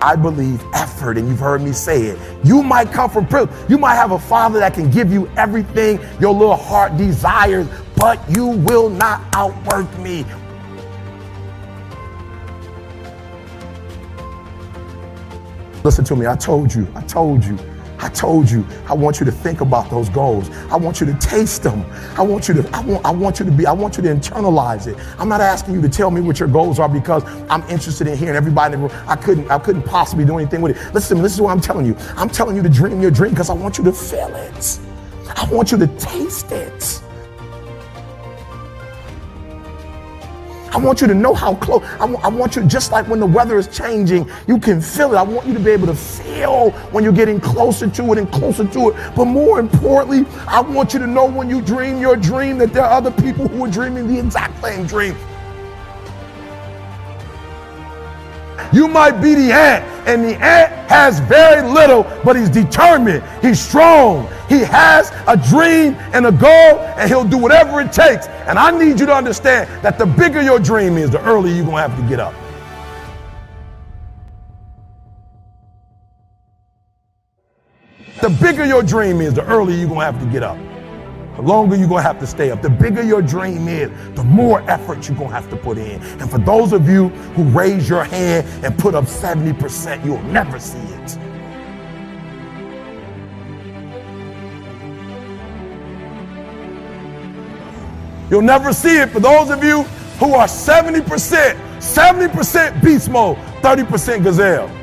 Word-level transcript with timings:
I 0.00 0.16
believe 0.16 0.62
effort, 0.74 1.18
and 1.18 1.28
you've 1.28 1.40
heard 1.40 1.62
me 1.62 1.72
say 1.72 2.06
it. 2.06 2.18
You 2.44 2.62
might 2.62 2.92
come 2.92 3.10
from 3.10 3.26
privilege. 3.26 3.54
You 3.68 3.78
might 3.78 3.94
have 3.94 4.12
a 4.12 4.18
father 4.18 4.58
that 4.60 4.74
can 4.74 4.90
give 4.90 5.12
you 5.12 5.28
everything 5.36 6.00
your 6.20 6.32
little 6.32 6.56
heart 6.56 6.96
desires, 6.96 7.66
but 7.96 8.20
you 8.30 8.46
will 8.46 8.90
not 8.90 9.22
outwork 9.34 9.96
me. 9.98 10.24
Listen 15.84 16.04
to 16.04 16.16
me. 16.16 16.26
I 16.26 16.36
told 16.36 16.74
you. 16.74 16.86
I 16.94 17.02
told 17.02 17.44
you. 17.44 17.58
I 18.00 18.08
told 18.08 18.50
you, 18.50 18.66
I 18.86 18.94
want 18.94 19.20
you 19.20 19.26
to 19.26 19.32
think 19.32 19.60
about 19.60 19.90
those 19.90 20.08
goals. 20.08 20.50
I 20.70 20.76
want 20.76 21.00
you 21.00 21.06
to 21.06 21.14
taste 21.14 21.62
them. 21.62 21.84
I 22.16 22.22
want 22.22 22.48
you 22.48 22.54
to, 22.54 22.76
I 22.76 22.80
want, 22.80 23.04
I 23.04 23.10
want 23.10 23.38
you 23.40 23.44
to 23.44 23.50
be, 23.50 23.66
I 23.66 23.72
want 23.72 23.96
you 23.96 24.02
to 24.04 24.08
internalize 24.08 24.86
it. 24.86 24.96
I'm 25.18 25.28
not 25.28 25.40
asking 25.40 25.74
you 25.74 25.82
to 25.82 25.88
tell 25.88 26.10
me 26.10 26.20
what 26.20 26.38
your 26.38 26.48
goals 26.48 26.78
are 26.78 26.88
because 26.88 27.24
I'm 27.50 27.62
interested 27.62 28.06
in 28.06 28.16
hearing 28.16 28.36
everybody 28.36 28.74
in 28.74 28.80
the 28.80 28.88
room. 28.88 29.04
I 29.06 29.16
couldn't, 29.16 29.50
I 29.50 29.58
couldn't 29.58 29.82
possibly 29.82 30.24
do 30.24 30.38
anything 30.38 30.60
with 30.60 30.76
it. 30.76 30.94
Listen, 30.94 31.22
this 31.22 31.34
is 31.34 31.40
what 31.40 31.50
I'm 31.50 31.60
telling 31.60 31.86
you. 31.86 31.96
I'm 32.16 32.28
telling 32.28 32.56
you 32.56 32.62
to 32.62 32.68
dream 32.68 33.00
your 33.00 33.10
dream 33.10 33.30
because 33.30 33.50
I 33.50 33.54
want 33.54 33.78
you 33.78 33.84
to 33.84 33.92
feel 33.92 34.34
it. 34.34 34.78
I 35.36 35.48
want 35.50 35.72
you 35.72 35.78
to 35.78 35.86
taste 35.98 36.52
it. 36.52 37.02
I 40.70 40.78
want 40.78 41.00
you 41.00 41.06
to 41.06 41.14
know 41.14 41.34
how 41.34 41.54
close. 41.54 41.82
I, 41.94 41.98
w- 41.98 42.18
I 42.18 42.28
want 42.28 42.54
you, 42.56 42.64
just 42.64 42.92
like 42.92 43.08
when 43.08 43.20
the 43.20 43.26
weather 43.26 43.58
is 43.58 43.68
changing, 43.68 44.30
you 44.46 44.58
can 44.58 44.80
feel 44.80 45.12
it. 45.14 45.16
I 45.16 45.22
want 45.22 45.46
you 45.46 45.54
to 45.54 45.60
be 45.60 45.70
able 45.70 45.86
to 45.86 45.94
feel 45.94 46.70
when 46.92 47.02
you're 47.04 47.12
getting 47.12 47.40
closer 47.40 47.88
to 47.88 48.12
it 48.12 48.18
and 48.18 48.30
closer 48.30 48.66
to 48.66 48.90
it. 48.90 49.14
But 49.16 49.24
more 49.26 49.60
importantly, 49.60 50.26
I 50.46 50.60
want 50.60 50.92
you 50.92 50.98
to 51.00 51.06
know 51.06 51.24
when 51.24 51.48
you 51.48 51.62
dream 51.62 52.00
your 52.00 52.16
dream 52.16 52.58
that 52.58 52.72
there 52.72 52.84
are 52.84 52.92
other 52.92 53.10
people 53.10 53.48
who 53.48 53.64
are 53.64 53.70
dreaming 53.70 54.06
the 54.08 54.18
exact 54.18 54.62
same 54.62 54.86
dream. 54.86 55.16
You 58.72 58.88
might 58.88 59.20
be 59.20 59.34
the 59.34 59.52
ant, 59.52 59.84
and 60.06 60.24
the 60.24 60.34
ant 60.34 60.90
has 60.90 61.20
very 61.20 61.68
little, 61.68 62.02
but 62.24 62.36
he's 62.36 62.50
determined. 62.50 63.22
He's 63.42 63.60
strong. 63.60 64.28
He 64.48 64.60
has 64.60 65.10
a 65.26 65.36
dream 65.36 65.94
and 66.12 66.26
a 66.26 66.32
goal, 66.32 66.80
and 66.96 67.08
he'll 67.08 67.24
do 67.24 67.38
whatever 67.38 67.80
it 67.80 67.92
takes. 67.92 68.26
And 68.26 68.58
I 68.58 68.70
need 68.70 69.00
you 69.00 69.06
to 69.06 69.14
understand 69.14 69.68
that 69.82 69.98
the 69.98 70.06
bigger 70.06 70.42
your 70.42 70.58
dream 70.58 70.96
is, 70.96 71.10
the 71.10 71.22
earlier 71.22 71.54
you're 71.54 71.64
going 71.64 71.76
to 71.76 71.88
have 71.88 72.00
to 72.00 72.08
get 72.08 72.20
up. 72.20 72.34
The 78.20 78.30
bigger 78.30 78.64
your 78.64 78.82
dream 78.82 79.20
is, 79.20 79.34
the 79.34 79.44
earlier 79.44 79.76
you're 79.76 79.88
going 79.88 80.00
to 80.00 80.12
have 80.12 80.20
to 80.20 80.26
get 80.26 80.42
up. 80.42 80.58
The 81.38 81.44
longer 81.44 81.76
you're 81.76 81.86
going 81.86 82.02
to 82.02 82.08
have 82.08 82.18
to 82.18 82.26
stay 82.26 82.50
up. 82.50 82.62
The 82.62 82.68
bigger 82.68 83.00
your 83.00 83.22
dream 83.22 83.68
is, 83.68 83.90
the 84.16 84.24
more 84.24 84.60
effort 84.68 85.08
you're 85.08 85.16
going 85.16 85.28
to 85.28 85.34
have 85.36 85.48
to 85.50 85.56
put 85.56 85.78
in. 85.78 86.02
And 86.18 86.28
for 86.28 86.38
those 86.38 86.72
of 86.72 86.88
you 86.88 87.10
who 87.36 87.44
raise 87.44 87.88
your 87.88 88.02
hand 88.02 88.44
and 88.64 88.76
put 88.76 88.96
up 88.96 89.04
70%, 89.04 90.04
you'll 90.04 90.20
never 90.22 90.58
see 90.58 90.78
it. 90.78 91.18
You'll 98.28 98.42
never 98.42 98.72
see 98.72 98.98
it 98.98 99.10
for 99.10 99.20
those 99.20 99.50
of 99.50 99.62
you 99.62 99.84
who 100.18 100.34
are 100.34 100.48
70%, 100.48 101.04
70% 101.78 102.82
beast 102.82 103.08
mode, 103.10 103.36
30% 103.62 104.24
gazelle. 104.24 104.77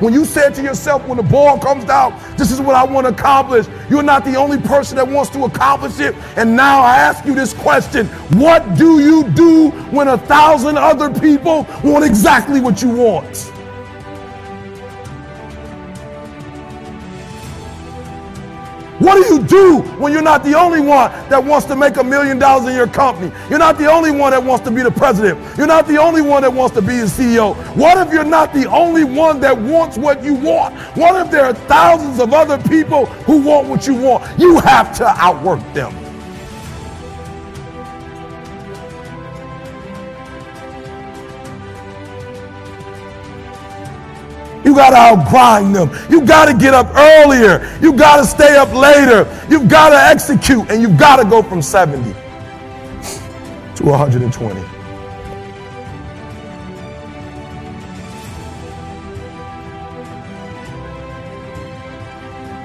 When 0.00 0.12
you 0.12 0.24
said 0.24 0.54
to 0.56 0.62
yourself, 0.62 1.06
when 1.06 1.16
the 1.16 1.22
ball 1.22 1.58
comes 1.58 1.84
down, 1.84 2.20
this 2.36 2.50
is 2.52 2.60
what 2.60 2.74
I 2.74 2.84
want 2.84 3.06
to 3.06 3.12
accomplish, 3.12 3.66
you're 3.88 4.02
not 4.02 4.24
the 4.24 4.36
only 4.36 4.58
person 4.58 4.96
that 4.96 5.08
wants 5.08 5.30
to 5.30 5.44
accomplish 5.44 5.98
it. 6.00 6.14
And 6.36 6.54
now 6.54 6.80
I 6.80 6.96
ask 6.96 7.24
you 7.24 7.34
this 7.34 7.52
question 7.52 8.06
What 8.38 8.76
do 8.76 9.00
you 9.00 9.24
do 9.30 9.70
when 9.90 10.08
a 10.08 10.18
thousand 10.18 10.76
other 10.76 11.12
people 11.18 11.66
want 11.82 12.04
exactly 12.04 12.60
what 12.60 12.82
you 12.82 12.90
want? 12.90 13.52
What 18.98 19.22
do 19.22 19.34
you 19.34 19.42
do 19.46 19.80
when 19.98 20.12
you're 20.12 20.22
not 20.22 20.42
the 20.42 20.54
only 20.54 20.80
one 20.80 21.10
that 21.28 21.42
wants 21.44 21.66
to 21.66 21.76
make 21.76 21.96
a 21.96 22.04
million 22.04 22.38
dollars 22.38 22.68
in 22.68 22.74
your 22.74 22.86
company? 22.86 23.30
You're 23.50 23.58
not 23.58 23.76
the 23.76 23.90
only 23.90 24.10
one 24.10 24.30
that 24.30 24.42
wants 24.42 24.64
to 24.64 24.70
be 24.70 24.82
the 24.82 24.90
president. 24.90 25.38
You're 25.58 25.66
not 25.66 25.86
the 25.86 25.98
only 25.98 26.22
one 26.22 26.42
that 26.42 26.52
wants 26.52 26.74
to 26.76 26.82
be 26.82 26.98
the 26.98 27.06
CEO. 27.06 27.54
What 27.76 27.98
if 28.06 28.12
you're 28.12 28.24
not 28.24 28.54
the 28.54 28.66
only 28.70 29.04
one 29.04 29.40
that 29.40 29.56
wants 29.56 29.98
what 29.98 30.24
you 30.24 30.34
want? 30.34 30.74
What 30.96 31.14
if 31.24 31.30
there 31.30 31.44
are 31.44 31.54
thousands 31.54 32.20
of 32.20 32.32
other 32.32 32.56
people 32.68 33.06
who 33.26 33.42
want 33.42 33.68
what 33.68 33.86
you 33.86 33.94
want? 33.94 34.38
You 34.38 34.60
have 34.60 34.96
to 34.96 35.06
outwork 35.06 35.60
them. 35.74 36.05
You 44.64 44.74
got 44.74 44.90
to 44.90 44.96
outgrind 44.96 45.74
them. 45.74 46.10
You 46.10 46.26
got 46.26 46.46
to 46.46 46.54
get 46.54 46.74
up 46.74 46.88
earlier. 46.94 47.78
You 47.80 47.92
got 47.92 48.16
to 48.16 48.24
stay 48.24 48.56
up 48.56 48.72
later. 48.72 49.24
You've 49.48 49.68
got 49.68 49.90
to 49.90 49.96
execute, 49.96 50.70
and 50.70 50.82
you've 50.82 50.98
got 50.98 51.16
to 51.16 51.24
go 51.28 51.42
from 51.42 51.62
70 51.62 52.12
to 53.76 53.84
120. 53.84 54.60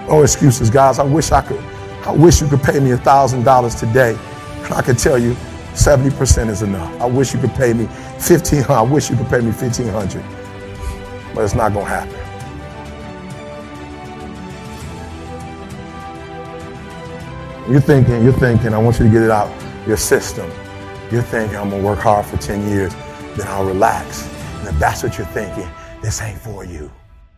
Oh, 0.09 0.23
excuses, 0.23 0.69
guys. 0.69 1.00
I 1.00 1.03
wish 1.03 1.31
I 1.31 1.41
could. 1.41 1.63
I 2.06 2.12
wish 2.12 2.41
you 2.41 2.47
could 2.47 2.63
pay 2.63 2.79
me 2.79 2.91
a 2.91 2.97
thousand 2.97 3.44
dollars 3.44 3.75
today, 3.75 4.18
and 4.63 4.73
I 4.73 4.81
could 4.81 4.97
tell 4.97 5.18
you 5.18 5.34
70% 5.73 6.50
is 6.50 6.63
enough. 6.63 7.00
I 7.00 7.06
wish 7.06 7.34
you 7.34 7.40
could 7.40 7.53
pay 7.53 7.73
me 7.73 7.88
15. 8.19 8.63
I 8.69 8.81
wish 8.81 9.09
you 9.09 9.16
could 9.16 9.28
pay 9.28 9.40
me 9.40 9.52
1500 9.52 10.41
but 11.34 11.44
it's 11.44 11.56
not 11.56 11.74
going 11.74 11.86
to 11.86 11.92
happen. 11.92 12.31
You're 17.72 17.81
thinking, 17.81 18.24
you're 18.24 18.34
thinking, 18.34 18.74
I 18.74 18.78
want 18.78 19.00
you 19.00 19.06
to 19.06 19.12
get 19.12 19.22
it 19.22 19.31
out 19.31 19.50
your 19.88 19.97
system. 19.97 20.50
You're 21.12 21.22
thinking, 21.22 21.58
I'm 21.58 21.70
going 21.70 21.81
to 21.81 21.88
work 21.88 22.00
hard 22.00 22.25
for 22.25 22.38
10 22.38 22.70
years, 22.70 22.94
then 23.36 23.47
I'll 23.47 23.66
relax. 23.66 24.28
And 24.59 24.68
if 24.68 24.80
that's 24.80 25.03
what 25.03 25.18
you're 25.18 25.28
thinking, 25.28 25.70
this 26.02 26.22
ain't 26.22 26.40
for 26.40 26.66
you. 26.66 26.91